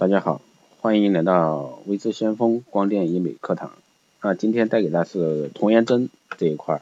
[0.00, 0.40] 大家好，
[0.80, 3.72] 欢迎来到微知先锋光电医美课堂。
[4.20, 6.80] 啊，今天带给大家是童颜针这一块。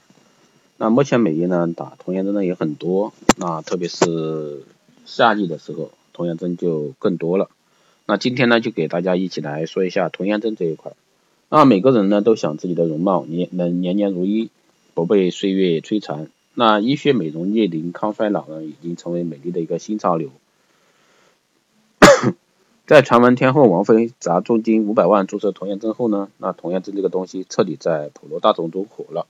[0.76, 4.62] 那目前美业呢打童颜针的也很多，那特别是
[5.04, 7.50] 夏季的时候，童颜针就更多了。
[8.06, 10.92] 那今天呢就给大家一起来说一下童颜针这一块。
[11.48, 14.48] 那每个人呢都想自己的容貌年能年年如一，
[14.94, 16.30] 不被岁月摧残。
[16.54, 20.30] 那医学美容逆龄抗衰老呢，已经成为美丽的一个新潮流。
[22.88, 29.26] 在传闻天后王菲砸重金五百万注射童颜针后呢，那童颜针这个东西彻底在普罗大众中火了。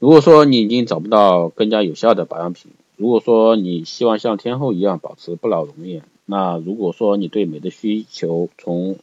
[0.00, 8.96] 如果说你已经找不到更加有效的保养品，如果说你希望像天后一样保持不老容颜，那如果说你对美的需求从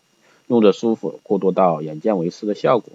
[0.47, 2.91] 用着舒服过渡到眼见为实的效果，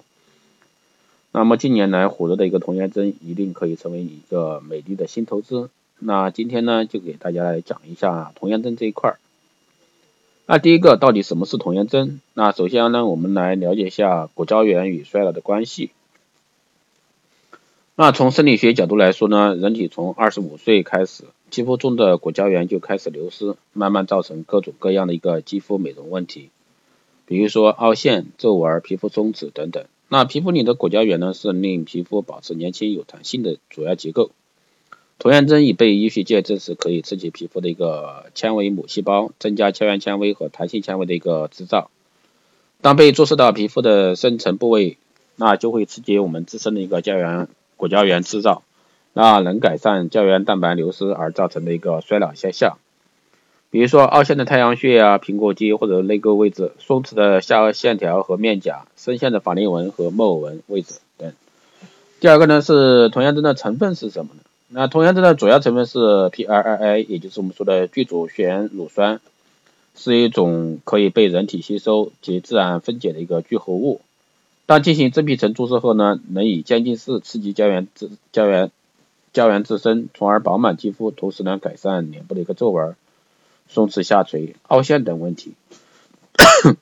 [1.32, 5.70] 那么近年来火热的一个童颜针一定可以成为你一个美丽的新投资。
[5.98, 9.18] 那今天呢，就给大家来讲一下童颜针这一块儿。
[10.46, 12.20] 那第一个，到底什么是童颜针？
[12.34, 15.90] 那首先呢，我们来了解一下骨胶原与衰老的关系。
[17.96, 26.50] 那从生理学角度来说呢，人体从二十五岁开始，肌肤中的骨胶原就开始流失，慢慢造成各种各样的一个肌肤美容问题。
[27.24, 29.86] 比如说凹陷、皱纹、皮肤松弛等等。
[30.08, 34.30] 那皮肤里的骨胶原呢，是令皮肤保持年轻有弹性的主要结构。
[35.18, 41.90] 童颜针已被医学界证实可以刺激皮肤的一个纤维母细胞，增加胶原纤维和弹性纤维的一个制造。
[42.82, 44.98] 当被注射到皮肤的深层部位，
[45.36, 48.62] 那就会刺激我们自身的一个胶原果胶原制造，
[49.14, 52.76] 那能改善胶原蛋白流失而造成的一个衰老现象。
[53.70, 61.32] 比如说凹陷的太阳穴啊、苹果肌或者泪沟位置、松弛的下颚线条和面颊、深陷的法令纹和木偶纹位置等。
[62.20, 64.42] 第二个呢是童颜针的成分是什么呢？
[64.68, 69.20] 那童颜针的主要成分是 P2AA，也就是我们说的聚左旋乳酸，
[69.94, 74.00] 是一种可以被人体吸收及自然分解的一个聚合物。
[74.66, 78.70] 当进行真皮层注射后呢，能以渐进式刺激胶原自胶原
[79.32, 82.96] 胶原自身，从而饱满肌肤，同时呢改善脸部的一个皱纹。
[83.66, 85.54] 松弛下垂、凹陷等问题，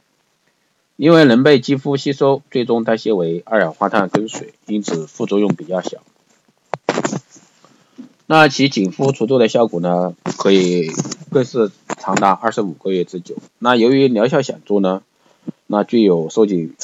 [0.97, 6.03] 因为能被肌肤吸收，最终代谢为二氧化碳跟水，因此副作用比较小。
[8.27, 10.91] 那其紧肤除皱的效果呢，可以
[11.31, 13.37] 更是长达二十五个月之久。
[13.59, 15.03] 那由于疗效显著呢，
[15.67, 16.75] 那具有收紧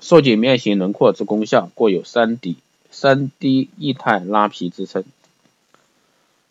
[0.00, 2.56] 收紧面型轮廓之功效，过有三 D
[2.90, 5.04] 三 D 液态拉皮之称。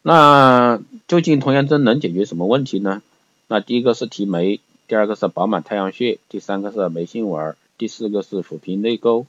[0.02, 3.02] 那究竟童颜针能解决什么问题呢？
[3.48, 9.26] 那第一个是提眉，第二个是饱满太阳穴，第三个是眉心纹，第四个是抚平泪沟，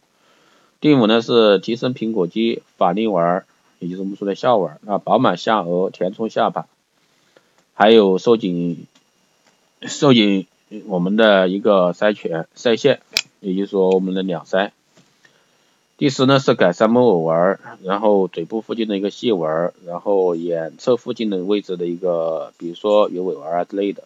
[0.80, 3.44] 第五呢是提升苹果肌、法令纹，
[3.78, 6.66] 也就是我们说的下纹，啊饱满下颚、填充下巴，
[7.74, 8.86] 还有收紧
[9.82, 10.46] 收紧
[10.86, 13.00] 我们的一个腮权、腮线，
[13.40, 14.70] 也就是说我们的两腮。
[15.98, 24.04] 第十呢是改善木偶纹，然后嘴部附近的一个细纹，然后眼侧附近的位置的一个，比如说鱼尾纹啊之类的。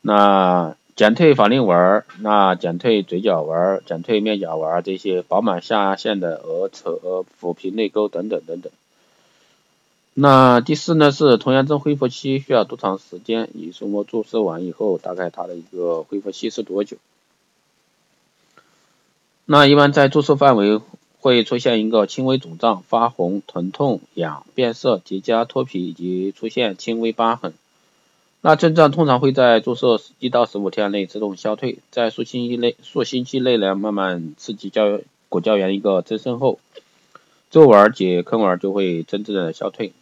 [0.00, 8.70] 那减退法令纹，那减退嘴角纹，减退面颊纹这些，饱满下颚线的额侧抚平泪沟等等等等。
[10.14, 13.48] 那第四呢是童颜针恢复期需要多长时间？
[13.54, 16.96] 你说我注射完以后，大概它的一个恢复期是多久？
[19.46, 20.80] 那一般在注射范围
[21.18, 27.52] 会出现一个轻微肿胀、发红、疼痛、痒、变色、结痂、脱皮以及出现轻微疤痕。
[28.46, 35.00] 那症状通常会在注射一到十五天内自动消退，在数星期内数星期内呢慢慢刺激胶
[35.30, 36.58] 骨胶原一个增生后，
[37.50, 39.94] 皱纹及坑纹就会真正的消退。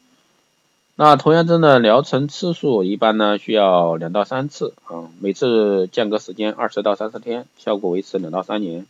[0.97, 8.87] 那童颜针的疗程次数一般呢需要两到三次啊，每次间隔时间二十到三十天，效果维持两到三年。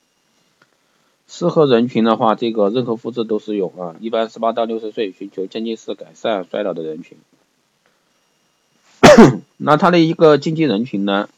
[1.29, 3.97] 适合人群的话，这个任何肤质都适用啊。
[4.01, 7.19] 一般十八到六十岁，寻求渐进式改善衰老的人群。
[9.59, 11.29] 那它的一个禁忌人群呢？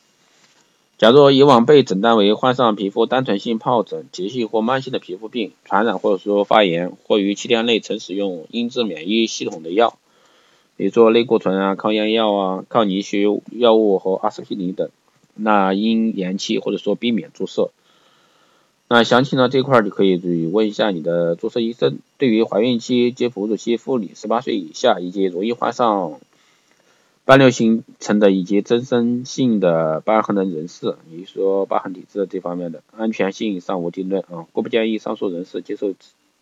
[0.97, 9.99] 假如以往被诊断为患上皮肤单纯性疱疹、急性或慢性的皮肤病、传染或者说发炎，或于七天内曾使用抑制免疫系统的药，
[10.77, 14.89] 比如说类固醇啊、抗炎药啊、抗凝血药物和阿司匹林等，
[15.35, 17.71] 那应延期或者说避免注射。
[18.87, 21.99] 那详情呢这块儿就可以问一下你的注射医生。
[22.19, 26.21] 对于怀孕期及哺乳期妇女、十八岁以下以及容易患上
[27.27, 35.95] 斑瘤形成的以及增生性的疤痕的人士，也就说疤痕体质这方面的安全性尚无定论啊，故不建议上述人士接受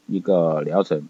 [0.09, 1.09] 一个疗程。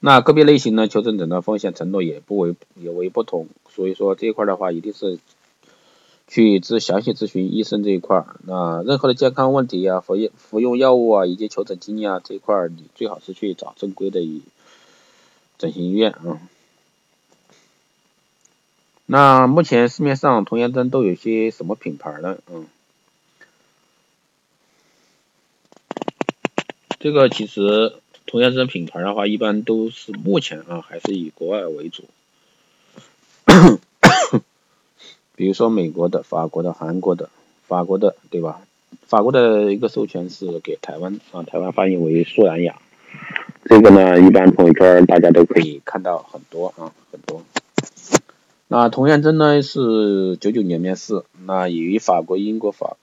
[0.00, 5.18] 那个别类型呢，求诊者的风险程度也不为也为不同，所以说这一块的话，一定是
[6.26, 8.24] 去咨详细咨询医生这一块。
[8.46, 14.26] 那任何的健康问题啊，服用服用药物啊，以及求诊经历啊这一块，你最好是去找正规的
[15.58, 16.40] 整形医院啊。
[19.06, 22.38] 那目前市面上童颜针都有些什么品牌呢？
[22.50, 22.66] 嗯，
[26.98, 27.96] 这个其实
[28.26, 32.04] 童颜针品牌的话，一般都是目前啊还是以国外为主，
[35.36, 37.28] 比如说美国的、法国的、韩国的、
[37.68, 38.62] 法国的，对吧？
[39.06, 42.80] 法国的一个授权是给台湾啊，台湾翻译为素然雅，
[43.66, 47.44] 这个呢，一般朋友圈大家都可以看到很多啊，很多。
[48.76, 52.96] 那童颜针呢是九九年面世，那已于法国、英国、法、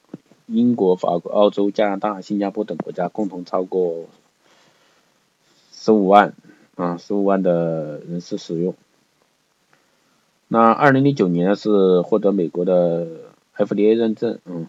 [0.45, 4.07] 英国、法国、澳洲、加拿大、新加坡等国家共同超过
[5.71, 6.33] 十五万
[6.75, 8.75] 啊十五万的人士使用。
[10.49, 13.07] 那二零零九年是获得美国的
[13.55, 14.67] FDA 认证，嗯。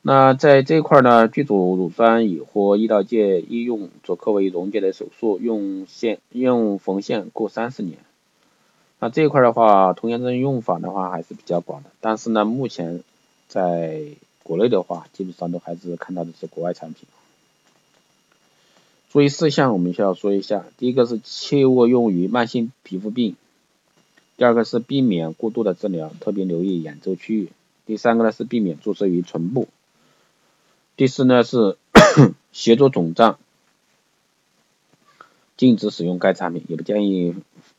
[0.00, 7.98] 那在这一块呢，剧组乳酸已获医疗界医用，佐科为溶解的手术，用线用缝线过三十年。
[8.98, 13.02] 那这一块的话，童颜针用法的话还是比较广的，但是呢，目前
[13.46, 14.02] 在
[14.42, 17.06] 国内的话，基本上都还是看到的是国外产品。
[19.10, 23.36] 注意事项我们需要说一下，第一个是切勿用于慢性皮肤病，
[24.38, 27.50] 第二个是避免过度的治疗，特别留意眼周区域，
[27.84, 29.68] 第三个呢是避免注射于唇部，
[30.96, 31.76] 第四呢是
[32.52, 33.38] 协助肿胀，
[35.58, 37.34] 禁止使用该产品，也不建议。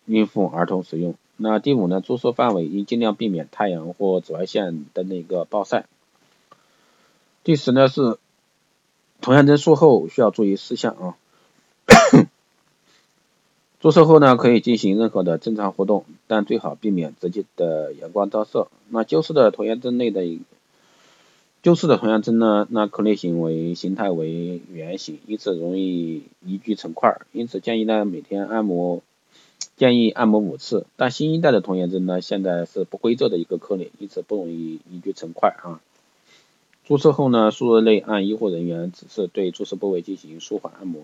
[0.07, 1.15] 孕妇、儿童使用。
[1.35, 2.01] 那第五呢？
[2.01, 5.85] 注射范围应尽量避免太阳或紫外线的那个暴晒。
[7.43, 8.17] 第十呢是
[9.21, 11.15] 同样针术后需要注意事项啊。
[13.79, 18.67] 注射后呢可以进行任何的正常活动，但最好避免直接的阳光照射。
[18.89, 20.25] 那旧式的童颜针内的
[21.61, 29.03] 旧式的童颜针呢，那颗粒形为形态为圆形，因此容易凝聚成块，因此建议呢每天按摩。
[29.77, 35.79] 建议按摩五次，但新一代的童颜针呢，现在是不规则的一个颗粒，因此不容易凝聚成块啊。
[36.83, 41.03] 注射后呢，数日内按医护人员指示对注射部位进行舒缓按摩，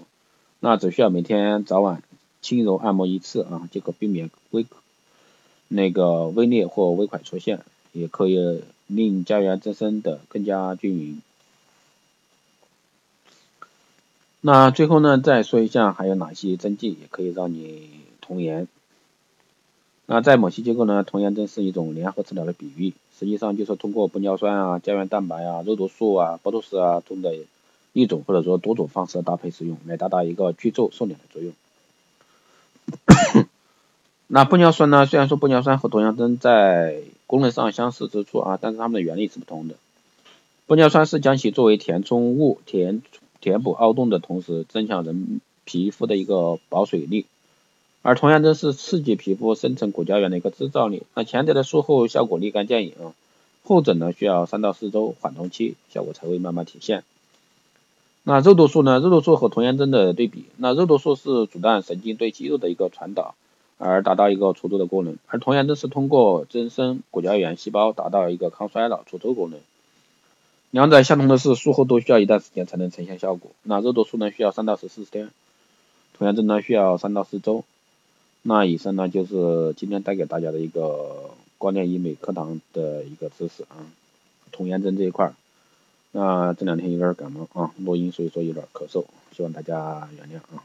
[0.60, 2.02] 那只需要每天早晚
[2.42, 4.66] 轻柔按摩一次啊，就可避免微
[5.68, 11.22] 那个微裂或微块出现，也可以令胶原增生的更加均匀。
[14.42, 18.03] 那最后呢，再说一下还有哪些针剂也可以让你。
[18.34, 18.68] 童颜，
[20.08, 27.36] 那在某些机构呢，童颜针是一种联合治疗的比喻，实际上就是通过玻尿酸啊、胶原蛋白啊、肉毒素啊、博多斯啊中的
[27.94, 31.54] 一种或者说多种方式搭配使用，来达到一个去皱瘦脸的作用。
[34.28, 39.76] 那玻尿酸呢，虽然说玻尿酸和童颜针在功能上相似之处啊，但是它们的原理是不同的。
[40.68, 43.04] 玻尿酸是将其作为填充物填
[43.42, 47.28] 填补凹洞的同时，增强人皮肤的一个保水力。
[48.04, 52.94] 而童颜针是刺激皮肤生成骨胶原的一个制造力，那前者的术后效果立竿见影，
[53.64, 57.06] 后者呢需要三到四周缓冲期，效果才会慢慢体现。
[58.24, 59.00] 那肉毒素呢？
[59.00, 63.36] 肉毒素和童颜针的对比，那肉毒素是阻断神经对肌肉的一个传导，
[63.78, 69.62] 而达到一个除皱的功能，而童颜针是通过增生骨胶原细胞达到一个抗衰老、除皱功能。
[70.72, 73.52] 两者相同的是，术后都需要一段时间才能呈现效果。
[73.64, 75.30] 那肉毒素呢需要三到十四天，
[76.18, 77.64] 童颜针呢需要三到四周。
[78.46, 83.88] 那以上呢就是今天带给大家的一个光电医美课堂的一个知识啊，
[84.52, 85.36] 童颜针这一块儿，
[86.12, 90.62] 那这两天有点感冒啊，录音所以说有点咳嗽，希望大家原谅啊。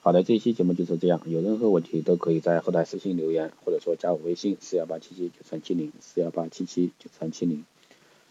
[0.00, 7.64] 好的，这期节目就是这样，有任何问题都可以在后台私信留言，或者说加我微信四幺八七七九三七零四幺八七七九三七零，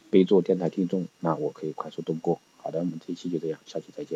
[0.10, 2.40] 备注电台听众，那我可以快速通过。
[2.58, 4.16] 好的，我们这一期就这样，下期再见。